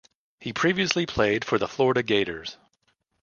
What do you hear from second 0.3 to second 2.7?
He previously played for the Florida Gators.